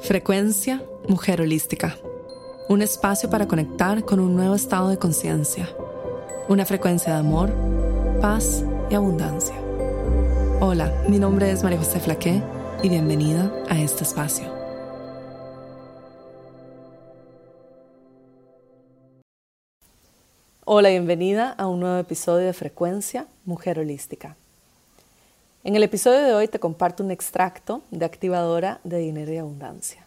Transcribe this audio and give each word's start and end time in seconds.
Frecuencia 0.00 0.80
Mujer 1.08 1.40
Holística. 1.40 1.98
Un 2.68 2.82
espacio 2.82 3.28
para 3.28 3.48
conectar 3.48 4.04
con 4.04 4.20
un 4.20 4.36
nuevo 4.36 4.54
estado 4.54 4.90
de 4.90 4.98
conciencia. 4.98 5.68
Una 6.48 6.64
frecuencia 6.64 7.14
de 7.14 7.18
amor, 7.18 7.52
paz 8.20 8.64
y 8.88 8.94
abundancia. 8.94 9.56
Hola, 10.60 10.94
mi 11.08 11.18
nombre 11.18 11.50
es 11.50 11.64
María 11.64 11.78
José 11.78 11.98
Flaqué 11.98 12.40
y 12.82 12.88
bienvenida 12.88 13.52
a 13.68 13.80
este 13.80 14.04
espacio. 14.04 14.46
Hola, 20.64 20.90
bienvenida 20.90 21.50
a 21.50 21.66
un 21.66 21.80
nuevo 21.80 21.98
episodio 21.98 22.46
de 22.46 22.52
Frecuencia 22.52 23.26
Mujer 23.44 23.80
Holística. 23.80 24.36
En 25.68 25.76
el 25.76 25.82
episodio 25.82 26.20
de 26.22 26.32
hoy 26.32 26.48
te 26.48 26.58
comparto 26.58 27.04
un 27.04 27.10
extracto 27.10 27.82
de 27.90 28.06
activadora 28.06 28.80
de 28.84 29.00
dinero 29.00 29.34
y 29.34 29.36
abundancia. 29.36 30.06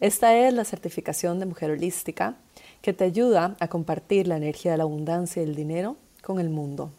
Esta 0.00 0.34
es 0.34 0.54
la 0.54 0.64
certificación 0.64 1.38
de 1.38 1.44
mujer 1.44 1.70
holística 1.70 2.36
que 2.80 2.94
te 2.94 3.04
ayuda 3.04 3.58
a 3.60 3.68
compartir 3.68 4.26
la 4.26 4.38
energía 4.38 4.72
de 4.72 4.78
la 4.78 4.84
abundancia 4.84 5.42
y 5.42 5.44
el 5.44 5.54
dinero 5.54 5.98
con 6.22 6.40
el 6.40 6.48
mundo. 6.48 6.92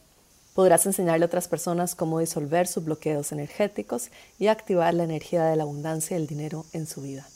Podrás 0.53 0.85
enseñarle 0.85 1.23
a 1.23 1.25
otras 1.25 1.47
personas 1.47 1.95
cómo 1.95 2.19
disolver 2.19 2.67
sus 2.67 2.85
bloqueos 2.85 3.31
energéticos 3.31 4.11
y 4.37 4.45
activar 4.45 4.93
la 4.93 5.05
energía 5.05 5.45
de 5.45 5.55
la 5.55 5.63
abundancia 5.63 6.15
y 6.15 6.21
el 6.21 6.27
dinero 6.27 6.67
en 6.73 6.85
su 6.85 7.01
vida. 7.01 7.27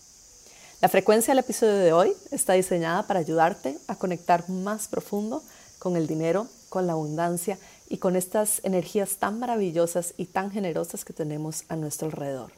La 0.79 0.89
frecuencia 0.89 1.31
del 1.31 1.43
episodio 1.43 1.77
de 1.77 1.91
hoy 1.91 2.13
está 2.29 2.53
diseñada 2.53 3.07
para 3.07 3.19
ayudarte 3.19 3.79
a 3.87 3.95
conectar 3.95 4.47
más 4.47 4.87
profundo 4.87 5.41
con 5.81 5.97
el 5.97 6.05
dinero, 6.05 6.45
con 6.69 6.85
la 6.85 6.93
abundancia 6.93 7.57
y 7.89 7.97
con 7.97 8.15
estas 8.15 8.61
energías 8.63 9.17
tan 9.17 9.39
maravillosas 9.39 10.13
y 10.15 10.25
tan 10.25 10.51
generosas 10.51 11.03
que 11.03 11.11
tenemos 11.11 11.63
a 11.69 11.75
nuestro 11.75 12.05
alrededor. 12.05 12.51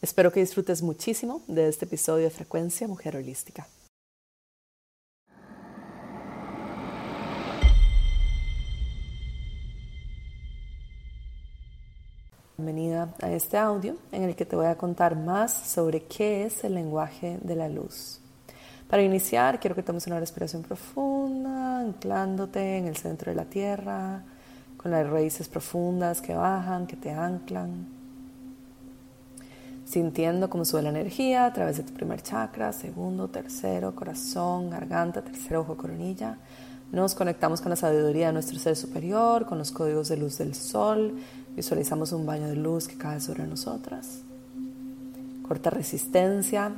Espero 0.00 0.30
que 0.30 0.38
disfrutes 0.38 0.80
muchísimo 0.80 1.42
de 1.48 1.68
este 1.68 1.86
episodio 1.86 2.26
de 2.26 2.30
Frecuencia 2.30 2.86
Mujer 2.86 3.16
Holística. 3.16 3.66
Bienvenida 12.56 13.12
a 13.20 13.32
este 13.32 13.58
audio 13.58 13.96
en 14.12 14.22
el 14.22 14.36
que 14.36 14.46
te 14.46 14.54
voy 14.54 14.66
a 14.66 14.78
contar 14.78 15.16
más 15.16 15.72
sobre 15.72 16.04
qué 16.04 16.44
es 16.44 16.62
el 16.62 16.74
lenguaje 16.74 17.40
de 17.42 17.56
la 17.56 17.68
luz. 17.68 18.20
Para 18.90 19.04
iniciar, 19.04 19.60
quiero 19.60 19.76
que 19.76 19.84
tomes 19.84 20.08
una 20.08 20.18
respiración 20.18 20.62
profunda, 20.62 21.78
anclándote 21.78 22.76
en 22.76 22.88
el 22.88 22.96
centro 22.96 23.30
de 23.30 23.36
la 23.36 23.44
tierra, 23.44 24.22
con 24.76 24.90
las 24.90 25.08
raíces 25.08 25.48
profundas 25.48 26.20
que 26.20 26.34
bajan, 26.34 26.88
que 26.88 26.96
te 26.96 27.12
anclan, 27.12 27.86
sintiendo 29.84 30.50
cómo 30.50 30.64
sube 30.64 30.82
la 30.82 30.88
energía 30.88 31.46
a 31.46 31.52
través 31.52 31.76
de 31.76 31.84
tu 31.84 31.92
primer 31.92 32.20
chakra, 32.20 32.72
segundo, 32.72 33.28
tercero, 33.28 33.94
corazón, 33.94 34.70
garganta, 34.70 35.22
tercer 35.22 35.56
ojo, 35.56 35.76
coronilla. 35.76 36.38
Nos 36.90 37.14
conectamos 37.14 37.60
con 37.60 37.70
la 37.70 37.76
sabiduría 37.76 38.26
de 38.26 38.32
nuestro 38.32 38.58
ser 38.58 38.74
superior, 38.74 39.46
con 39.46 39.58
los 39.58 39.70
códigos 39.70 40.08
de 40.08 40.16
luz 40.16 40.38
del 40.38 40.56
sol, 40.56 41.16
visualizamos 41.54 42.10
un 42.10 42.26
baño 42.26 42.48
de 42.48 42.56
luz 42.56 42.88
que 42.88 42.96
cae 42.96 43.20
sobre 43.20 43.46
nosotras. 43.46 44.22
Corta 45.46 45.70
resistencia, 45.70 46.72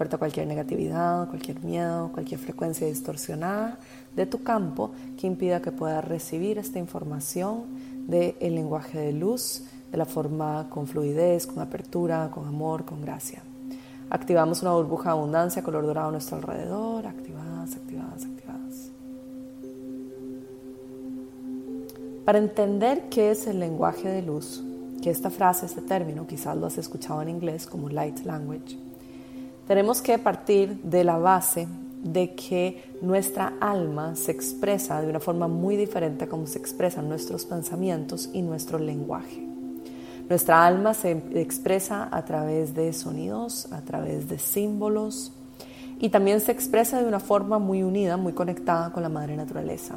corta 0.00 0.16
cualquier 0.16 0.46
negatividad, 0.46 1.28
cualquier 1.28 1.62
miedo, 1.62 2.08
cualquier 2.10 2.40
frecuencia 2.40 2.86
distorsionada 2.86 3.76
de 4.16 4.24
tu 4.24 4.42
campo 4.42 4.92
que 5.18 5.26
impida 5.26 5.60
que 5.60 5.72
puedas 5.72 6.02
recibir 6.02 6.56
esta 6.56 6.78
información 6.78 7.64
del 8.08 8.34
lenguaje 8.40 8.98
de 8.98 9.12
luz 9.12 9.64
de 9.92 9.98
la 9.98 10.06
forma 10.06 10.68
con 10.70 10.86
fluidez, 10.86 11.46
con 11.46 11.58
apertura, 11.58 12.30
con 12.32 12.48
amor, 12.48 12.86
con 12.86 13.02
gracia. 13.02 13.42
Activamos 14.08 14.62
una 14.62 14.72
burbuja 14.72 15.10
de 15.10 15.18
abundancia 15.18 15.62
color 15.62 15.84
dorado 15.84 16.08
a 16.08 16.12
nuestro 16.12 16.38
alrededor, 16.38 17.06
activadas, 17.06 17.76
activadas, 17.76 18.24
activadas. 18.24 18.90
Para 22.24 22.38
entender 22.38 23.10
qué 23.10 23.32
es 23.32 23.46
el 23.46 23.60
lenguaje 23.60 24.08
de 24.08 24.22
luz, 24.22 24.64
que 25.02 25.10
esta 25.10 25.28
frase, 25.28 25.66
este 25.66 25.82
término, 25.82 26.26
quizás 26.26 26.56
lo 26.56 26.68
has 26.68 26.78
escuchado 26.78 27.20
en 27.20 27.28
inglés 27.28 27.66
como 27.66 27.90
light 27.90 28.24
language, 28.24 28.78
tenemos 29.70 30.02
que 30.02 30.18
partir 30.18 30.82
de 30.82 31.04
la 31.04 31.16
base 31.16 31.68
de 32.02 32.34
que 32.34 32.96
nuestra 33.02 33.52
alma 33.60 34.16
se 34.16 34.32
expresa 34.32 35.00
de 35.00 35.08
una 35.08 35.20
forma 35.20 35.46
muy 35.46 35.76
diferente 35.76 36.24
a 36.24 36.28
como 36.28 36.48
se 36.48 36.58
expresan 36.58 37.08
nuestros 37.08 37.44
pensamientos 37.44 38.30
y 38.32 38.42
nuestro 38.42 38.80
lenguaje. 38.80 39.46
Nuestra 40.28 40.66
alma 40.66 40.92
se 40.92 41.12
expresa 41.34 42.08
a 42.10 42.24
través 42.24 42.74
de 42.74 42.92
sonidos, 42.92 43.72
a 43.72 43.80
través 43.82 44.28
de 44.28 44.40
símbolos 44.40 45.30
y 46.00 46.08
también 46.08 46.40
se 46.40 46.50
expresa 46.50 47.00
de 47.00 47.06
una 47.06 47.20
forma 47.20 47.60
muy 47.60 47.84
unida, 47.84 48.16
muy 48.16 48.32
conectada 48.32 48.90
con 48.90 49.04
la 49.04 49.08
madre 49.08 49.36
naturaleza. 49.36 49.96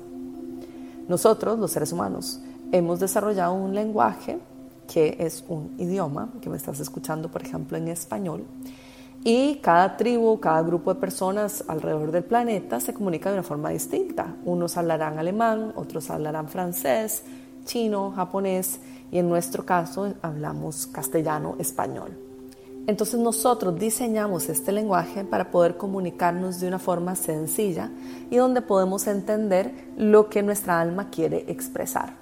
Nosotros, 1.07 1.57
los 1.57 1.71
seres 1.71 1.91
humanos, 1.91 2.39
hemos 2.71 2.99
desarrollado 2.99 3.55
un 3.55 3.73
lenguaje 3.73 4.37
que 4.87 5.17
es 5.17 5.43
un 5.47 5.73
idioma, 5.79 6.29
que 6.41 6.49
me 6.51 6.57
estás 6.57 6.79
escuchando 6.79 7.31
por 7.31 7.41
ejemplo 7.41 7.75
en 7.75 7.87
español, 7.87 8.45
y 9.23 9.55
cada 9.55 9.95
tribu, 9.95 10.39
cada 10.39 10.61
grupo 10.61 10.93
de 10.93 10.99
personas 10.99 11.63
alrededor 11.67 12.11
del 12.11 12.25
planeta 12.25 12.79
se 12.79 12.93
comunica 12.93 13.29
de 13.29 13.35
una 13.35 13.43
forma 13.43 13.69
distinta. 13.69 14.35
Unos 14.43 14.75
hablarán 14.75 15.17
alemán, 15.17 15.71
otros 15.75 16.09
hablarán 16.09 16.49
francés, 16.49 17.23
chino, 17.63 18.11
japonés 18.11 18.81
y 19.11 19.19
en 19.19 19.29
nuestro 19.29 19.65
caso 19.65 20.13
hablamos 20.21 20.87
castellano, 20.87 21.55
español. 21.57 22.11
Entonces 22.85 23.17
nosotros 23.17 23.79
diseñamos 23.79 24.49
este 24.49 24.73
lenguaje 24.73 25.23
para 25.23 25.51
poder 25.51 25.77
comunicarnos 25.77 26.59
de 26.59 26.67
una 26.67 26.79
forma 26.79 27.15
sencilla 27.15 27.89
y 28.29 28.35
donde 28.35 28.61
podemos 28.61 29.07
entender 29.07 29.73
lo 29.95 30.27
que 30.27 30.43
nuestra 30.43 30.81
alma 30.81 31.09
quiere 31.09 31.45
expresar. 31.47 32.21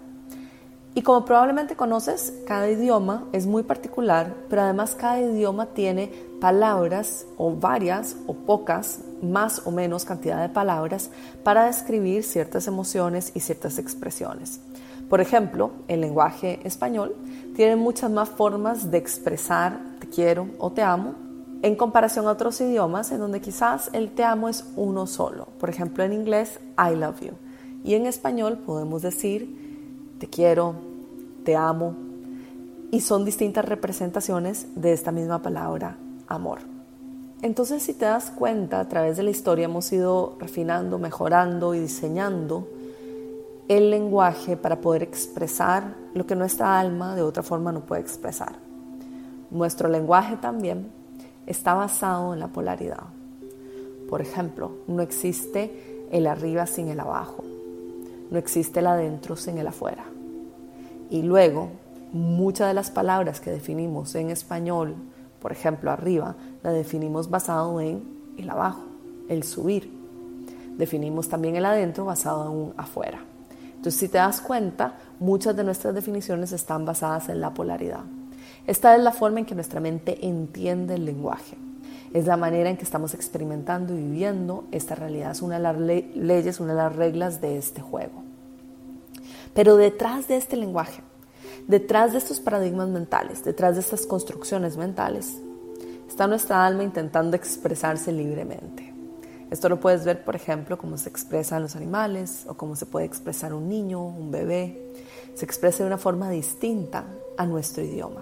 Y 0.94 1.02
como 1.02 1.26
probablemente 1.26 1.76
conoces, 1.76 2.34
cada 2.46 2.70
idioma 2.70 3.26
es 3.32 3.48
muy 3.48 3.64
particular, 3.64 4.36
pero 4.50 4.62
además 4.62 4.94
cada 4.94 5.20
idioma 5.22 5.68
tiene 5.68 6.12
palabras 6.42 7.28
o 7.38 7.56
varias 7.56 8.18
o 8.28 8.34
pocas, 8.34 9.00
más 9.22 9.62
o 9.66 9.72
menos 9.72 10.04
cantidad 10.04 10.42
de 10.42 10.50
palabras 10.50 11.12
para 11.44 11.66
describir 11.66 12.24
ciertas 12.24 12.68
emociones 12.68 13.32
y 13.34 13.40
ciertas 13.40 13.78
expresiones. 13.78 14.60
Por 15.08 15.22
ejemplo, 15.22 15.72
el 15.88 16.02
lenguaje 16.02 16.60
español 16.64 17.16
tiene 17.56 17.76
muchas 17.76 18.12
más 18.12 18.30
formas 18.30 18.92
de 18.92 18.98
expresar 18.98 19.80
te 20.00 20.10
quiero 20.10 20.48
o 20.58 20.72
te 20.72 20.82
amo 20.82 21.14
en 21.62 21.76
comparación 21.76 22.28
a 22.28 22.32
otros 22.32 22.60
idiomas 22.60 23.12
en 23.12 23.20
donde 23.20 23.40
quizás 23.40 23.92
el 23.94 24.10
te 24.10 24.24
amo 24.24 24.50
es 24.50 24.66
uno 24.76 25.06
solo. 25.06 25.48
Por 25.60 25.70
ejemplo, 25.70 26.04
en 26.04 26.12
inglés, 26.12 26.60
I 26.76 26.96
love 26.96 27.22
you. 27.22 27.34
Y 27.84 27.94
en 27.94 28.08
español 28.08 28.58
podemos 28.66 29.04
decir 29.04 29.62
te 30.18 30.28
quiero, 30.28 30.76
te 31.44 31.56
amo, 31.56 31.96
y 32.92 33.00
son 33.02 33.26
distintas 33.26 33.66
representaciones 33.66 34.68
de 34.76 34.92
esta 34.92 35.12
misma 35.12 35.42
palabra, 35.42 35.98
amor. 36.34 36.60
Entonces, 37.42 37.82
si 37.82 37.94
te 37.94 38.06
das 38.06 38.30
cuenta, 38.30 38.80
a 38.80 38.88
través 38.88 39.18
de 39.18 39.24
la 39.24 39.32
historia 39.32 39.66
hemos 39.66 39.92
ido 39.92 40.36
refinando, 40.40 41.00
mejorando 41.00 41.74
y 41.74 41.80
diseñando 41.80 42.68
el 43.68 43.90
lenguaje 43.90 44.58
para 44.58 44.82
poder 44.82 45.02
expresar 45.02 45.96
lo 46.14 46.28
que 46.28 46.36
nuestra 46.36 46.80
alma 46.80 47.16
de 47.16 47.24
otra 47.24 47.42
forma 47.42 47.72
no 47.72 47.82
puede 47.82 48.02
expresar. 48.02 48.54
Nuestro 49.50 49.90
lenguaje 49.90 50.38
también 50.38 50.92
está 51.48 51.74
basado 51.74 52.34
en 52.34 52.40
la 52.40 52.48
polaridad. 52.48 53.06
Por 54.10 54.22
ejemplo, 54.22 54.72
no 54.88 55.02
existe 55.02 56.08
el 56.12 56.28
arriba 56.28 56.68
sin 56.68 56.90
el 56.90 57.00
abajo, 57.00 57.44
no 58.30 58.38
existe 58.38 58.82
el 58.82 58.88
adentro 58.88 59.36
sin 59.36 59.58
el 59.58 59.68
afuera. 59.68 60.04
Y 61.10 61.24
luego, 61.24 61.70
muchas 62.12 62.68
de 62.68 62.74
las 62.74 62.92
palabras 62.92 63.40
que 63.40 63.52
definimos 63.52 64.14
en 64.16 64.30
español, 64.30 64.96
por 65.42 65.52
ejemplo, 65.52 65.92
arriba, 65.92 66.36
la 66.64 66.72
definimos 66.72 67.30
basado 67.30 67.82
en 67.82 68.04
el 68.38 68.50
abajo, 68.50 68.84
el 69.28 69.44
subir. 69.44 69.92
Definimos 70.78 71.30
también 71.30 71.56
el 71.56 71.66
adentro 71.66 72.06
basado 72.06 72.46
en 72.46 72.52
un 72.52 72.74
afuera. 72.78 73.20
Entonces, 73.76 74.00
si 74.00 74.08
te 74.08 74.20
das 74.20 74.42
cuenta, 74.42 74.96
muchas 75.20 75.56
de 75.56 75.64
nuestras 75.64 75.96
definiciones 75.96 76.52
están 76.52 76.86
basadas 76.86 77.30
en 77.30 77.42
la 77.42 77.54
polaridad. 77.54 78.04
Esta 78.68 78.96
es 78.96 79.02
la 79.02 79.12
forma 79.12 79.40
en 79.40 79.46
que 79.46 79.56
nuestra 79.56 79.80
mente 79.80 80.26
entiende 80.26 80.96
el 80.96 81.06
lenguaje. 81.06 81.58
Es 82.14 82.28
la 82.28 82.38
manera 82.38 82.70
en 82.70 82.78
que 82.78 82.84
estamos 82.84 83.14
experimentando 83.16 83.94
y 83.94 84.04
viviendo 84.04 84.66
esta 84.72 84.94
realidad. 84.94 85.32
Es 85.32 85.42
una 85.42 85.56
de 85.56 85.64
las 85.64 85.78
leyes, 86.16 86.60
una 86.60 86.74
de 86.74 86.78
las 86.78 86.96
reglas 86.96 87.42
de 87.42 87.58
este 87.58 87.82
juego. 87.82 88.24
Pero 89.56 89.78
detrás 89.78 90.28
de 90.28 90.38
este 90.38 90.58
lenguaje, 90.58 91.02
detrás 91.68 92.12
de 92.12 92.18
estos 92.18 92.40
paradigmas 92.40 92.90
mentales, 92.90 93.44
detrás 93.44 93.76
de 93.76 93.82
estas 93.82 94.06
construcciones 94.06 94.78
mentales, 94.78 95.38
está 96.08 96.28
nuestra 96.28 96.66
alma 96.66 96.84
intentando 96.84 97.36
expresarse 97.36 98.12
libremente. 98.12 98.94
Esto 99.50 99.68
lo 99.68 99.80
puedes 99.80 100.06
ver, 100.06 100.24
por 100.24 100.36
ejemplo, 100.36 100.78
cómo 100.78 100.98
se 100.98 101.10
expresan 101.10 101.62
los 101.62 101.76
animales 101.76 102.46
o 102.48 102.54
cómo 102.54 102.76
se 102.76 102.86
puede 102.86 103.06
expresar 103.06 103.54
un 103.54 103.68
niño, 103.68 104.06
un 104.06 104.32
bebé. 104.32 104.94
Se 105.36 105.44
expresa 105.44 105.84
de 105.84 105.88
una 105.88 105.98
forma 105.98 106.30
distinta 106.30 107.06
a 107.38 107.46
nuestro 107.46 107.84
idioma. 107.84 108.22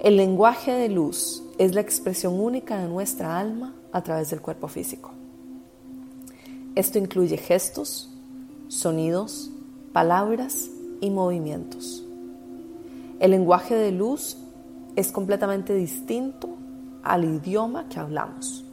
El 0.00 0.18
lenguaje 0.18 0.72
de 0.72 0.90
luz 0.90 1.42
es 1.56 1.74
la 1.74 1.80
expresión 1.80 2.38
única 2.38 2.78
de 2.78 2.88
nuestra 2.88 3.38
alma 3.38 3.74
a 3.90 4.02
través 4.02 4.28
del 4.28 4.42
cuerpo 4.42 4.68
físico. 4.68 5.12
Esto 6.74 6.98
incluye 6.98 7.38
gestos, 7.38 8.10
sonidos, 8.68 9.50
palabras 9.94 10.68
y 11.00 11.10
movimientos. 11.10 12.04
El 13.18 13.30
lenguaje 13.30 13.74
de 13.74 13.92
luz 13.92 14.36
es 14.94 15.12
completamente 15.12 15.74
distinto 15.74 16.50
al 17.02 17.24
idioma 17.24 17.88
que 17.88 17.98
hablamos. 17.98 18.64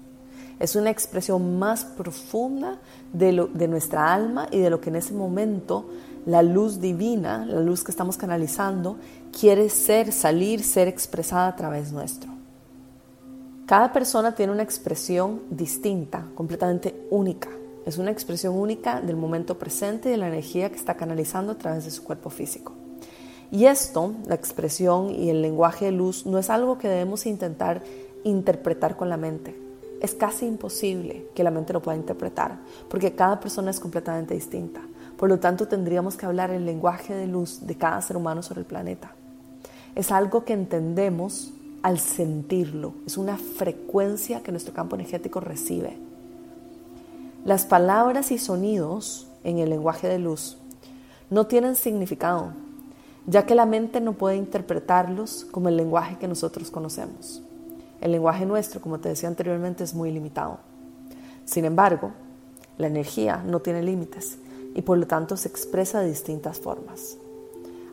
Es 0.59 0.75
una 0.75 0.89
expresión 0.89 1.59
más 1.59 1.83
profunda 1.83 2.79
de, 3.11 3.47
de, 3.53 3.67
nuestra 3.67 4.13
alma 4.13 4.47
y 4.51 4.59
de 4.59 4.69
lo 4.69 4.79
que 4.79 4.89
en 4.89 4.97
ese 4.97 5.13
momento 5.13 5.89
la 6.25 6.41
luz 6.41 6.79
divina, 6.79 7.45
la 7.45 7.59
luz 7.59 7.83
que 7.83 7.91
estamos 7.91 8.17
canalizando, 8.17 8.97
quiere 9.37 9.69
ser, 9.69 10.11
salir, 10.11 10.63
ser 10.63 10.87
expresada 10.87 11.47
a 11.47 11.55
través 11.55 11.91
nuestro. 11.91 12.31
Cada 13.65 13.91
persona 13.91 14.35
tiene 14.35 14.51
una 14.51 14.63
expresión 14.63 15.41
distinta, 15.49 16.25
completamente 16.35 17.07
única. 17.09 17.49
Es 17.85 17.97
una 17.97 18.12
expresión 18.12 18.56
única 18.56 19.01
del 19.01 19.18
momento 19.18 19.57
presente 19.57 20.07
y 20.07 20.12
de 20.12 20.18
la 20.18 20.27
energía 20.27 20.69
que 20.69 20.77
está 20.77 20.95
canalizando 20.95 21.51
a 21.51 21.57
través 21.57 21.83
de 21.83 21.91
su 21.91 22.03
cuerpo 22.03 22.30
físico. 22.30 22.74
Y 23.51 23.65
esto, 23.65 24.13
la 24.25 24.35
expresión 24.35 25.09
y 25.12 25.30
el 25.30 25.41
lenguaje 25.41 25.85
de 25.85 25.91
luz, 25.91 26.25
no 26.25 26.39
es 26.39 26.50
algo 26.50 26.77
que 26.77 26.88
debemos 26.88 27.25
intentar 27.25 27.83
interpretar 28.24 28.95
con 28.95 29.09
la 29.09 29.18
mente. 29.18 29.56
Es 30.01 30.15
casi 30.15 30.45
imposible 30.45 31.27
que 31.35 31.44
la 31.44 31.51
mente 31.51 31.74
lo 31.74 31.81
pueda 31.81 31.97
interpretar, 31.97 32.57
porque 32.89 33.13
cada 33.13 33.39
persona 33.39 33.69
es 33.69 33.80
completamente 33.80 34.33
distinta. 34.33 34.81
Por 35.18 35.30
lo 35.30 35.39
tanto, 35.39 35.68
tendríamos 35.68 36.18
que 36.18 36.25
hablar 36.25 36.51
el 36.51 36.65
lenguaje 36.65 37.13
de 37.13 37.27
luz 37.27 37.68
de 37.68 37.75
cada 37.75 38.01
ser 38.01 38.18
humano 38.18 38.41
sobre 38.41 38.62
el 38.62 38.65
planeta. 38.65 39.13
Es 39.94 40.12
algo 40.12 40.45
que 40.45 40.53
entendemos 40.53 41.53
al 41.83 42.00
sentirlo, 42.00 42.94
es 43.06 43.18
una 43.18 43.38
frecuencia 43.38 44.41
que 44.41 44.51
nuestro 44.51 44.74
campo 44.74 44.95
energético 44.95 45.41
recibe. 45.41 45.97
Las 47.45 47.66
palabras 47.66 48.31
y 48.31 48.38
sonidos 48.38 49.28
en 49.44 49.60
el 49.60 49.69
lenguaje 49.69 50.07
de 50.07 50.18
luz 50.18 50.57
no 51.30 51.45
tienen 51.45 51.75
significado, 51.75 52.54
ya 53.28 53.45
que 53.45 53.54
la 53.54 53.66
mente 53.66 54.00
no 54.00 54.13
puede 54.13 54.38
interpretarlos 54.38 55.45
como 55.51 55.68
el 55.68 55.75
lenguaje 55.75 56.18
que 56.18 56.30
nosotros 56.30 56.72
conocemos. 56.72 57.42
El 58.00 58.13
lenguaje 58.13 58.45
nuestro, 58.45 58.80
como 58.80 59.01
te 59.01 59.10
decía 59.10 59.28
anteriormente, 59.28 59.84
es 59.84 59.94
muy 59.94 60.10
limitado. 60.10 60.60
Sin 61.44 61.66
embargo, 61.66 62.13
la 62.78 62.88
energía 62.88 63.44
no 63.45 63.60
tiene 63.60 63.84
límites 63.84 64.38
y 64.74 64.81
por 64.81 64.98
lo 64.98 65.06
tanto 65.06 65.36
se 65.36 65.50
expresa 65.50 66.00
de 66.00 66.07
distintas 66.07 66.62
formas. 66.62 67.18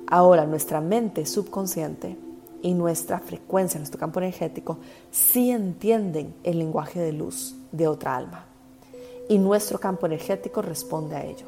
Ahora, 0.06 0.46
nuestra 0.46 0.80
mente 0.80 1.26
subconsciente 1.26 2.16
y 2.62 2.72
nuestra 2.74 3.18
frecuencia, 3.18 3.80
nuestro 3.80 3.98
campo 3.98 4.20
energético, 4.20 4.78
sí 5.10 5.50
entienden 5.50 6.36
el 6.44 6.60
lenguaje 6.60 7.00
de 7.00 7.12
luz 7.12 7.56
de 7.72 7.88
otra 7.88 8.16
alma. 8.16 8.46
Y 9.30 9.38
nuestro 9.38 9.78
campo 9.78 10.06
energético 10.06 10.60
responde 10.60 11.14
a 11.14 11.24
ello. 11.24 11.46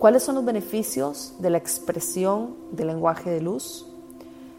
¿Cuáles 0.00 0.24
son 0.24 0.34
los 0.34 0.44
beneficios 0.44 1.34
de 1.38 1.50
la 1.50 1.58
expresión 1.58 2.56
del 2.72 2.88
lenguaje 2.88 3.30
de 3.30 3.40
luz? 3.40 3.86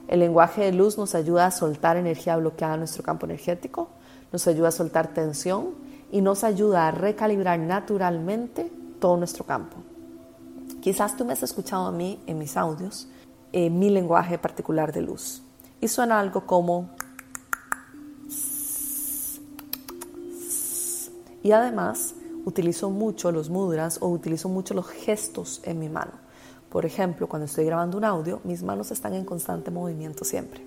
El 0.07 0.21
lenguaje 0.21 0.61
de 0.61 0.71
luz 0.71 0.97
nos 0.97 1.15
ayuda 1.15 1.47
a 1.47 1.51
soltar 1.51 1.97
energía 1.97 2.37
bloqueada 2.37 2.75
en 2.75 2.79
nuestro 2.79 3.03
campo 3.03 3.25
energético, 3.25 3.89
nos 4.31 4.47
ayuda 4.47 4.69
a 4.69 4.71
soltar 4.71 5.13
tensión 5.13 5.71
y 6.13 6.21
nos 6.21 6.45
ayuda 6.45 6.87
a 6.87 6.91
recalibrar 6.91 7.59
naturalmente 7.59 8.71
todo 9.01 9.17
nuestro 9.17 9.43
campo. 9.43 9.82
Quizás 10.83 11.15
tú 11.15 11.23
me 11.23 11.31
has 11.31 11.41
escuchado 11.41 11.85
a 11.85 11.93
mí 11.93 12.19
en 12.27 12.37
mis 12.37 12.57
audios 12.57 13.07
eh, 13.53 13.69
mi 13.69 13.89
lenguaje 13.89 14.37
particular 14.37 14.91
de 14.91 15.01
luz 15.01 15.41
y 15.79 15.87
suena 15.87 16.19
algo 16.19 16.45
como 16.45 16.89
y 21.41 21.53
además 21.53 22.15
utilizo 22.43 22.89
mucho 22.89 23.31
los 23.31 23.49
mudras 23.49 23.97
o 24.01 24.09
utilizo 24.09 24.49
mucho 24.49 24.73
los 24.73 24.85
gestos 24.89 25.61
en 25.63 25.79
mi 25.79 25.87
mano. 25.87 26.11
Por 26.69 26.85
ejemplo, 26.85 27.29
cuando 27.29 27.45
estoy 27.45 27.63
grabando 27.63 27.97
un 27.97 28.03
audio, 28.03 28.41
mis 28.43 28.61
manos 28.61 28.91
están 28.91 29.13
en 29.13 29.23
constante 29.23 29.71
movimiento 29.71 30.25
siempre. 30.25 30.65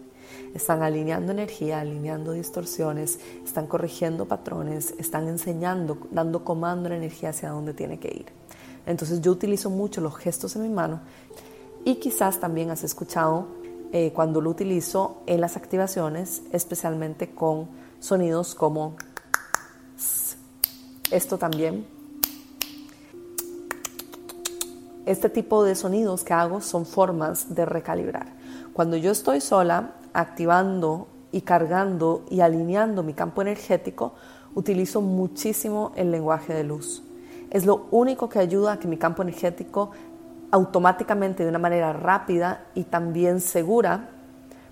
Están 0.55 0.83
alineando 0.83 1.33
energía, 1.33 1.81
alineando 1.81 2.33
distorsiones, 2.33 3.21
están 3.45 3.67
corrigiendo 3.67 4.25
patrones, 4.25 4.95
están 4.97 5.29
enseñando, 5.29 5.99
dando 6.11 6.43
comando 6.43 6.87
a 6.87 6.91
la 6.91 6.97
energía 6.97 7.29
hacia 7.29 7.51
dónde 7.51 7.75
tiene 7.75 7.99
que 7.99 8.09
ir. 8.09 8.46
Entonces 8.87 9.21
yo 9.21 9.33
utilizo 9.33 9.69
mucho 9.69 10.01
los 10.01 10.17
gestos 10.17 10.57
en 10.57 10.63
mi 10.63 10.69
mano 10.69 11.01
y 11.85 11.97
quizás 11.97 12.41
también 12.41 12.71
has 12.71 12.85
escuchado 12.85 13.47
eh, 13.93 14.13
cuando 14.15 14.41
lo 14.41 14.51
utilizo 14.51 15.23
en 15.27 15.41
las 15.41 15.57
activaciones, 15.57 16.43
especialmente 16.53 17.31
con 17.31 17.69
sonidos 18.01 18.55
como 18.55 18.97
esto 21.11 21.39
también. 21.39 21.87
Este 25.07 25.31
tipo 25.31 25.63
de 25.63 25.77
sonidos 25.77 26.25
que 26.25 26.33
hago 26.33 26.61
son 26.61 26.85
formas 26.85 27.55
de 27.55 27.65
recalibrar. 27.65 28.35
Cuando 28.73 28.97
yo 28.97 29.13
estoy 29.13 29.41
sola, 29.41 29.95
activando 30.13 31.07
y 31.31 31.43
cargando 31.43 32.25
y 32.29 32.41
alineando 32.41 33.05
mi 33.05 33.15
campo 33.15 33.41
energético, 33.43 34.15
utilizo 34.57 35.01
muchísimo 35.01 35.93
el 35.95 36.11
lenguaje 36.11 36.53
de 36.53 36.65
luz. 36.65 37.06
Es 37.51 37.67
lo 37.67 37.87
único 37.91 38.29
que 38.29 38.39
ayuda 38.39 38.73
a 38.73 38.79
que 38.79 38.89
mi 38.89 38.97
campo 38.97 39.23
energético 39.23 39.91
automáticamente, 40.51 41.43
de 41.43 41.49
una 41.49 41.59
manera 41.59 41.93
rápida 41.93 42.67
y 42.75 42.85
también 42.85 43.41
segura, 43.41 44.11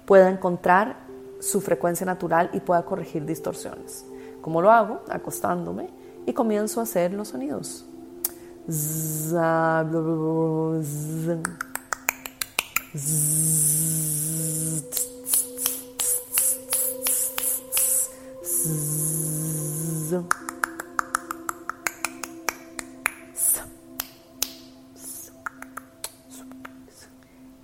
pueda 0.07 0.29
encontrar 0.29 0.97
su 1.41 1.61
frecuencia 1.61 2.07
natural 2.07 2.51
y 2.53 2.61
pueda 2.61 2.85
corregir 2.85 3.25
distorsiones. 3.25 4.05
¿Cómo 4.41 4.63
lo 4.63 4.71
hago? 4.71 5.01
Acostándome 5.09 5.89
y 6.27 6.33
comienzo 6.33 6.81
a 6.81 6.85
hacer 6.85 7.13
los 7.13 7.29
sonidos. 7.29 7.87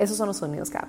Esos 0.01 0.17
son 0.17 0.29
los 0.29 0.39
sonidos 0.39 0.71
que 0.71 0.79
hago. 0.79 0.89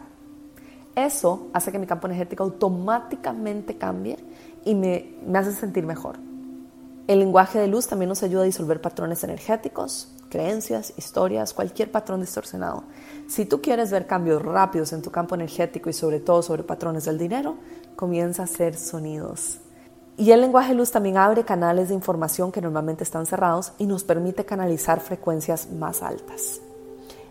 Eso 0.96 1.50
hace 1.54 1.72
que 1.72 1.78
mi 1.80 1.86
campo 1.86 2.08
energético 2.08 2.44
automáticamente 2.44 3.78
cambie 3.78 4.18
y 4.64 4.74
me, 4.74 5.16
me 5.28 5.38
hace 5.38 5.52
sentir 5.52 5.86
mejor. 5.86 6.18
El 7.08 7.20
lenguaje 7.20 7.60
de 7.60 7.68
luz 7.68 7.88
también 7.88 8.08
nos 8.08 8.24
ayuda 8.24 8.44
a 8.44 8.46
disolver 8.46 8.80
patrones 8.80 9.22
energéticos, 9.26 10.16
creencias, 10.30 10.94
historias, 10.98 11.54
cualquier 11.54 11.92
patrón 11.92 12.22
distorsionado. 12.22 12.86
Si 13.28 13.46
tú 13.46 13.62
quieres 13.62 13.92
ver 13.92 14.08
cambios 14.08 14.42
rápidos 14.42 14.94
en 14.94 15.02
tu 15.02 15.12
campo 15.12 15.36
energético 15.36 15.90
y 15.90 15.94
sobre 15.94 16.22
todo 16.22 16.42
sobre 16.42 16.64
patrones 16.64 17.04
del 17.04 17.18
dinero, 17.18 17.58
comienza 17.98 18.44
a 18.44 18.46
hacer 18.46 18.78
sonidos. 18.78 19.60
Y 20.16 20.32
el 20.32 20.40
lenguaje 20.40 20.70
de 20.70 20.76
luz 20.76 20.92
también 20.92 21.18
abre 21.18 21.44
canales 21.44 21.90
de 21.90 21.96
información 21.96 22.50
que 22.50 22.62
normalmente 22.62 23.04
están 23.04 23.26
cerrados 23.26 23.74
y 23.78 23.88
nos 23.88 24.06
permite 24.06 24.46
canalizar 24.46 25.02
frecuencias 25.02 25.70
más 25.70 26.02
altas. 26.02 26.62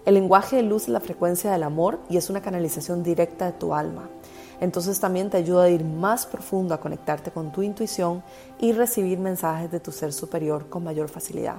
El 0.06 0.14
lenguaje 0.14 0.60
es 0.60 0.88
la 0.88 1.00
frecuencia 1.00 1.52
del 1.52 1.62
amor 1.62 2.00
y 2.08 2.16
es 2.16 2.30
una 2.30 2.40
canalización 2.40 3.02
directa 3.02 3.46
de 3.46 3.52
tu 3.52 3.74
alma. 3.74 4.08
Entonces 4.60 4.98
también 4.98 5.30
te 5.30 5.36
ayuda 5.36 5.64
a 5.64 5.68
ir 5.68 5.84
más 5.84 6.26
profundo, 6.26 6.74
a 6.74 6.80
conectarte 6.80 7.30
con 7.30 7.52
tu 7.52 7.62
intuición 7.62 8.22
y 8.58 8.72
recibir 8.72 9.18
mensajes 9.18 9.70
de 9.70 9.80
tu 9.80 9.92
ser 9.92 10.12
superior 10.12 10.68
con 10.68 10.84
mayor 10.84 11.08
facilidad. 11.08 11.56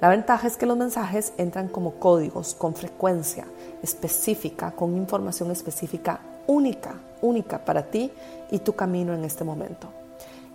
La 0.00 0.08
ventaja 0.08 0.46
es 0.46 0.56
que 0.56 0.66
los 0.66 0.76
mensajes 0.76 1.32
entran 1.38 1.68
como 1.68 1.94
códigos, 1.94 2.54
con 2.54 2.74
frecuencia 2.74 3.46
específica, 3.82 4.70
con 4.72 4.96
información 4.96 5.50
específica 5.50 6.20
única, 6.46 6.94
única 7.20 7.64
para 7.64 7.90
ti 7.90 8.10
y 8.50 8.60
tu 8.60 8.74
camino 8.74 9.12
en 9.12 9.24
este 9.24 9.42
momento. 9.42 9.88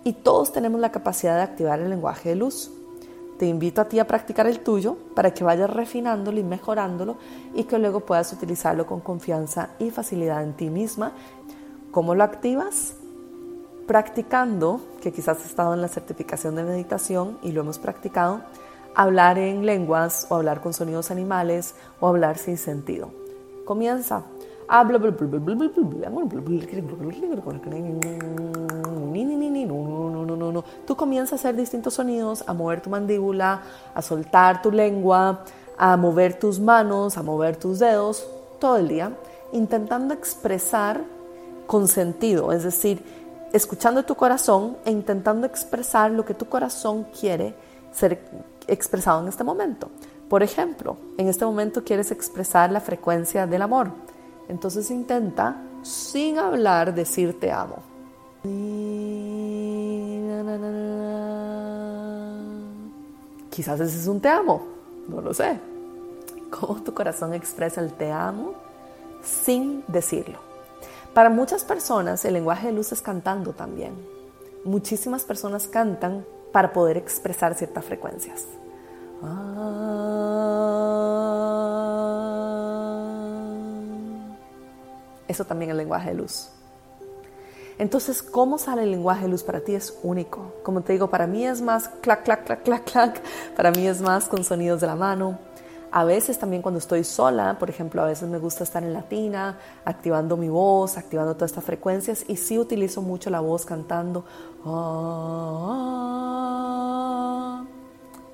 Y 0.02 0.12
todos 0.12 0.52
tenemos 0.52 0.80
la 0.80 0.92
capacidad 0.92 1.36
de 1.36 1.42
activar 1.42 1.80
el 1.80 1.90
lenguaje 1.90 2.30
de 2.30 2.36
luz. 2.36 2.70
Te 3.38 3.46
invito 3.46 3.80
a 3.80 3.86
ti 3.86 3.98
a 3.98 4.06
practicar 4.06 4.46
el 4.46 4.60
tuyo 4.60 4.96
para 5.14 5.34
que 5.34 5.44
vayas 5.44 5.70
refinándolo 5.70 6.38
y 6.38 6.44
mejorándolo 6.44 7.16
y 7.54 7.64
que 7.64 7.78
luego 7.78 8.00
puedas 8.00 8.32
utilizarlo 8.32 8.86
con 8.86 9.00
confianza 9.00 9.70
y 9.78 9.90
facilidad 9.90 10.42
en 10.42 10.54
ti 10.54 10.70
misma 10.70 11.12
¿Cómo 11.94 12.16
lo 12.16 12.24
activas? 12.24 12.96
Practicando, 13.86 14.80
que 15.00 15.12
quizás 15.12 15.38
has 15.38 15.46
estado 15.46 15.74
en 15.74 15.80
la 15.80 15.86
certificación 15.86 16.56
de 16.56 16.64
meditación 16.64 17.38
y 17.40 17.52
lo 17.52 17.60
hemos 17.60 17.78
practicado, 17.78 18.40
hablar 18.96 19.38
en 19.38 19.64
lenguas 19.64 20.26
o 20.28 20.34
hablar 20.34 20.60
con 20.60 20.72
sonidos 20.72 21.12
animales 21.12 21.76
o 22.00 22.08
hablar 22.08 22.36
sin 22.38 22.56
sentido. 22.56 23.12
Comienza. 23.64 24.24
Tú 30.86 30.96
comienzas 30.96 31.32
a 31.32 31.36
hacer 31.36 31.56
distintos 31.56 31.94
sonidos, 31.94 32.44
a 32.46 32.52
mover 32.52 32.80
tu 32.80 32.90
mandíbula, 32.90 33.62
a 33.94 34.02
soltar 34.02 34.62
tu 34.62 34.70
lengua, 34.70 35.44
a 35.76 35.96
mover 35.96 36.38
tus 36.38 36.60
manos, 36.60 37.16
a 37.16 37.22
mover 37.22 37.56
tus 37.56 37.78
dedos 37.78 38.26
todo 38.58 38.76
el 38.76 38.88
día, 38.88 39.12
intentando 39.52 40.14
expresar 40.14 41.02
con 41.66 41.88
sentido, 41.88 42.52
es 42.52 42.62
decir, 42.62 43.02
escuchando 43.52 44.04
tu 44.04 44.14
corazón 44.14 44.76
e 44.84 44.90
intentando 44.90 45.46
expresar 45.46 46.10
lo 46.10 46.24
que 46.24 46.34
tu 46.34 46.46
corazón 46.46 47.06
quiere 47.18 47.54
ser 47.92 48.20
expresado 48.66 49.22
en 49.22 49.28
este 49.28 49.44
momento. 49.44 49.88
Por 50.28 50.42
ejemplo, 50.42 50.96
en 51.18 51.28
este 51.28 51.44
momento 51.44 51.84
quieres 51.84 52.10
expresar 52.10 52.72
la 52.72 52.80
frecuencia 52.80 53.46
del 53.46 53.62
amor. 53.62 53.92
Entonces 54.48 54.90
intenta, 54.90 55.56
sin 55.82 56.38
hablar, 56.38 56.94
decir 56.94 57.38
te 57.38 57.52
amo. 57.52 57.76
Quizás 63.50 63.78
ese 63.80 63.98
es 63.98 64.06
un 64.06 64.20
te 64.20 64.28
amo, 64.28 64.62
no 65.08 65.20
lo 65.20 65.32
sé. 65.32 65.58
¿Cómo 66.50 66.82
tu 66.82 66.92
corazón 66.92 67.34
expresa 67.34 67.80
el 67.80 67.92
te 67.92 68.10
amo 68.10 68.54
sin 69.22 69.84
decirlo? 69.88 70.38
Para 71.14 71.30
muchas 71.30 71.64
personas 71.64 72.24
el 72.24 72.34
lenguaje 72.34 72.66
de 72.68 72.72
luz 72.72 72.90
es 72.92 73.00
cantando 73.00 73.52
también. 73.52 73.94
Muchísimas 74.64 75.24
personas 75.24 75.68
cantan 75.68 76.24
para 76.52 76.72
poder 76.72 76.96
expresar 76.96 77.54
ciertas 77.54 77.84
frecuencias. 77.84 78.46
Eso 85.28 85.44
también 85.44 85.70
es 85.70 85.72
el 85.72 85.78
lenguaje 85.78 86.10
de 86.10 86.14
luz. 86.14 86.50
Entonces, 87.78 88.22
¿cómo 88.22 88.58
sale 88.58 88.84
el 88.84 88.90
lenguaje 88.92 89.22
de 89.22 89.28
luz 89.28 89.42
para 89.42 89.60
ti? 89.60 89.74
Es 89.74 89.98
único. 90.02 90.52
Como 90.62 90.82
te 90.82 90.92
digo, 90.92 91.10
para 91.10 91.26
mí 91.26 91.44
es 91.44 91.60
más 91.60 91.88
clac, 92.00 92.22
clac, 92.24 92.44
clac, 92.44 92.62
clac, 92.62 92.84
clac. 92.84 93.22
Para 93.56 93.70
mí 93.72 93.86
es 93.86 94.00
más 94.00 94.26
con 94.28 94.44
sonidos 94.44 94.80
de 94.80 94.86
la 94.86 94.94
mano. 94.94 95.38
A 95.90 96.04
veces 96.04 96.38
también 96.38 96.60
cuando 96.60 96.78
estoy 96.78 97.04
sola, 97.04 97.56
por 97.58 97.70
ejemplo, 97.70 98.02
a 98.02 98.06
veces 98.06 98.28
me 98.28 98.38
gusta 98.38 98.64
estar 98.64 98.82
en 98.82 98.92
latina, 98.92 99.58
activando 99.84 100.36
mi 100.36 100.48
voz, 100.48 100.98
activando 100.98 101.34
todas 101.34 101.52
estas 101.52 101.62
frecuencias 101.62 102.24
y 102.26 102.36
sí 102.36 102.58
utilizo 102.58 103.00
mucho 103.00 103.30
la 103.30 103.38
voz 103.38 103.64
cantando. 103.64 104.24
Ah". 104.64 105.94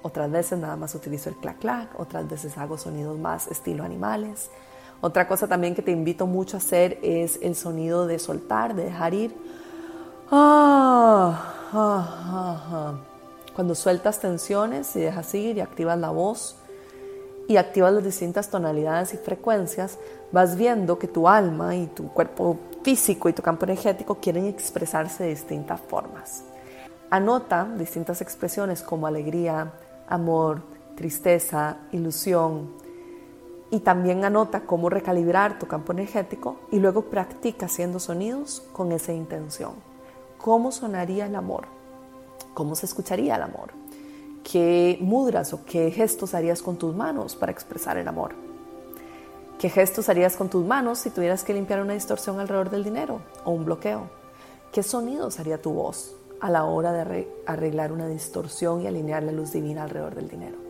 Otras 0.02 0.30
veces 0.30 0.59
nada 0.59 0.76
más 0.76 0.94
utilizo 0.94 1.28
el 1.28 1.37
clac 1.37 1.59
clac, 1.59 2.00
otras 2.00 2.26
veces 2.28 2.56
hago 2.56 2.78
sonidos 2.78 3.18
más 3.18 3.47
estilo 3.49 3.85
animales. 3.85 4.49
Otra 5.00 5.26
cosa 5.26 5.47
también 5.47 5.75
que 5.75 5.83
te 5.83 5.90
invito 5.90 6.26
mucho 6.26 6.57
a 6.57 6.59
hacer 6.59 6.99
es 7.02 7.38
el 7.42 7.54
sonido 7.54 8.07
de 8.07 8.19
soltar, 8.19 8.75
de 8.75 8.85
dejar 8.85 9.14
ir. 9.14 9.35
Ah, 10.30 11.54
ah, 11.73 12.95
cuando 13.54 13.75
sueltas 13.75 14.21
tensiones 14.21 14.95
y 14.97 15.00
dejas 15.00 15.35
ir 15.35 15.57
y 15.57 15.61
activas 15.61 15.99
la 15.99 16.11
voz, 16.11 16.57
y 17.50 17.57
activas 17.57 17.92
las 17.92 18.04
distintas 18.04 18.49
tonalidades 18.49 19.12
y 19.12 19.16
frecuencias, 19.16 19.99
vas 20.30 20.54
viendo 20.54 21.00
que 21.00 21.09
tu 21.09 21.26
alma 21.26 21.75
y 21.75 21.88
tu 21.88 22.07
cuerpo 22.12 22.57
físico 22.85 23.28
y 23.28 23.33
tu 23.33 23.42
campo 23.42 23.64
energético 23.64 24.14
quieren 24.14 24.47
expresarse 24.47 25.25
de 25.25 25.30
distintas 25.30 25.80
formas. 25.80 26.45
Anota 27.11 27.66
distintas 27.76 28.21
expresiones 28.21 28.83
como 28.83 29.09
alegría, 29.09 29.73
amor, 30.09 30.62
tristeza, 30.95 31.78
ilusión, 31.90 32.71
y 33.71 33.81
también 33.81 34.25
anota 34.25 34.62
cómo 34.62 34.91
recalibrar 34.91 35.59
tu 35.59 35.67
campo 35.67 35.93
energético 35.93 36.57
y 36.71 36.81
luego 36.81 37.03
practica 37.03 37.67
haciendo 37.67 38.00
sonidos 38.00 38.62
con 38.73 38.93
esa 38.93 39.12
intención. 39.12 39.75
¿Cómo 40.39 40.73
sonaría 40.73 41.27
el 41.27 41.37
amor? 41.37 41.67
¿Cómo 42.55 42.75
se 42.75 42.87
escucharía 42.87 43.37
el 43.37 43.43
amor? 43.43 43.73
¿Qué 44.43 44.99
mudras 45.00 45.53
o 45.53 45.65
qué 45.65 45.91
gestos 45.91 46.35
harías 46.35 46.62
con 46.62 46.77
tus 46.77 46.95
manos 46.95 47.37
para 47.37 47.53
expresar 47.53 47.97
el 47.99 48.09
amor? 48.09 48.35
¿Qué 49.59 49.69
gestos 49.69 50.09
harías 50.09 50.37
con 50.37 50.49
tus 50.49 50.65
manos 50.65 50.99
si 50.99 51.11
tuvieras 51.11 51.45
que 51.45 51.53
limpiar 51.53 51.83
una 51.83 51.93
distorsión 51.93 52.41
alrededor 52.41 52.71
del 52.71 52.83
dinero 52.83 53.21
o 53.45 53.50
un 53.53 53.67
bloqueo? 53.67 54.09
¿Qué 54.73 54.83
sonidos 54.83 55.39
haría 55.39 55.61
tu 55.61 55.73
voz 55.73 56.17
a 56.41 56.50
la 56.50 56.65
hora 56.65 56.93
de 56.93 57.29
arreglar 57.47 57.93
una 57.93 58.09
distorsión 58.09 58.81
y 58.81 58.87
alinear 58.87 59.23
la 59.23 59.33
luz 59.33 59.53
divina 59.53 59.85
alrededor 59.85 60.15
del 60.15 60.29
dinero? 60.29 60.70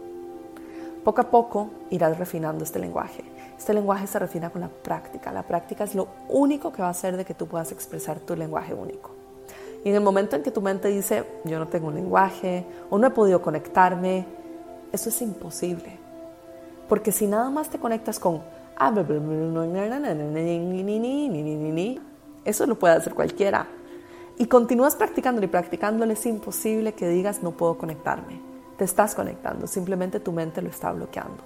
Poco 1.05 1.23
a 1.23 1.31
poco 1.31 1.71
irás 1.91 2.19
refinando 2.19 2.65
este 2.65 2.79
lenguaje. 2.79 3.25
Este 3.57 3.73
lenguaje 3.73 4.07
se 4.07 4.19
refina 4.19 4.51
con 4.51 4.61
la 4.61 4.69
práctica. 4.69 5.33
La 5.33 5.43
práctica 5.43 5.85
es 5.85 5.95
lo 5.95 6.09
único 6.29 6.73
que 6.73 6.83
va 6.83 6.89
a 6.89 6.93
hacer 6.93 7.17
de 7.17 7.25
que 7.25 7.35
tú 7.35 7.47
puedas 7.47 7.73
expresar 7.73 8.21
tu 8.21 8.37
lenguaje 8.37 8.75
único. 8.75 9.11
Y 9.85 9.89
en 9.89 9.95
el 9.95 10.03
momento 10.03 10.37
en 10.37 10.43
que 10.43 10.51
tu 10.51 10.61
mente 10.61 10.89
dice, 10.89 11.25
yo 11.45 11.59
no 11.59 11.69
tengo 11.69 11.89
un 11.89 11.95
lenguaje 11.95 12.67
o 12.91 12.99
no 12.99 13.07
he 13.07 13.11
podido 13.11 13.41
conectarme, 13.41 14.27
eso 14.93 15.09
es 15.09 15.23
imposible. 15.23 15.99
Porque 16.89 17.13
si 17.13 17.27
nada 17.27 17.49
más 17.51 17.71
te 17.71 17.79
conectas 17.79 18.19
con, 18.19 18.43
eso 22.45 22.67
lo 22.67 22.79
puede 22.79 22.95
hacer 22.95 23.15
cualquiera. 23.15 23.67
Y 24.39 24.47
continúas 24.47 24.97
practicándolo 24.97 25.47
y 25.47 25.49
practicándolo, 25.49 26.13
es 26.13 26.27
imposible 26.27 26.95
que 26.95 27.09
digas, 27.09 27.43
no 27.43 27.53
puedo 27.53 27.79
conectarme. 27.79 28.50
Te 28.81 28.85
estás 28.87 29.15
conectando, 29.15 29.67
simplemente 29.67 30.21
tu 30.21 30.33
mente 30.33 30.63
lo 30.63 30.71
está 30.71 30.91
bloqueando. 30.91 31.43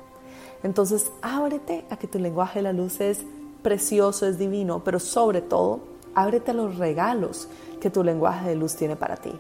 Entonces, 0.63 1.11
ábrete 1.21 1.85
a 1.91 1.97
que 1.97 2.07
tu 2.07 2.21
lenguaje 2.21 2.61
de 2.61 2.63
la 2.63 2.73
luz 2.73 3.01
es 3.01 3.25
precioso, 3.61 4.25
es 4.29 4.39
divino, 4.39 4.85
pero 4.85 5.01
sobre 5.01 5.41
todo, 5.41 5.81
ábrete 6.15 6.53
a 6.53 6.55
los 6.55 6.79
regalos 6.79 7.49
que 7.81 7.91
tu 7.91 8.05
lenguaje 8.05 8.51
de 8.51 8.55
luz 8.55 8.77
tiene 8.77 8.95
para 8.95 9.17
ti. 9.17 9.33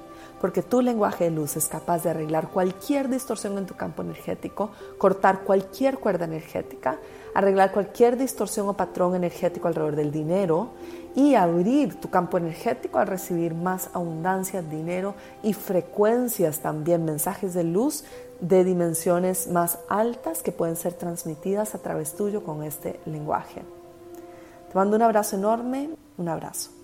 Porque 0.44 0.60
tu 0.60 0.82
lenguaje 0.82 1.24
de 1.24 1.30
luz 1.30 1.56
es 1.56 1.68
capaz 1.68 2.02
de 2.02 2.10
arreglar 2.10 2.50
cualquier 2.50 3.08
distorsión 3.08 3.56
en 3.56 3.64
tu 3.64 3.76
campo 3.76 4.02
energético, 4.02 4.72
cortar 4.98 5.40
cualquier 5.40 5.98
cuerda 5.98 6.26
energética, 6.26 6.98
arreglar 7.34 7.72
cualquier 7.72 8.18
distorsión 8.18 8.68
o 8.68 8.74
patrón 8.74 9.14
energético 9.14 9.68
alrededor 9.68 9.96
del 9.96 10.12
dinero 10.12 10.68
y 11.14 11.34
abrir 11.34 11.98
tu 11.98 12.10
campo 12.10 12.36
energético 12.36 12.98
a 12.98 13.06
recibir 13.06 13.54
más 13.54 13.88
abundancia, 13.94 14.60
dinero 14.60 15.14
y 15.42 15.54
frecuencias 15.54 16.60
también, 16.60 17.06
mensajes 17.06 17.54
de 17.54 17.64
luz 17.64 18.04
de 18.38 18.64
dimensiones 18.64 19.48
más 19.48 19.78
altas 19.88 20.42
que 20.42 20.52
pueden 20.52 20.76
ser 20.76 20.92
transmitidas 20.92 21.74
a 21.74 21.78
través 21.78 22.16
tuyo 22.16 22.44
con 22.44 22.62
este 22.62 23.00
lenguaje. 23.06 23.62
Te 24.68 24.74
mando 24.74 24.94
un 24.94 25.02
abrazo 25.04 25.36
enorme, 25.36 25.88
un 26.18 26.28
abrazo. 26.28 26.83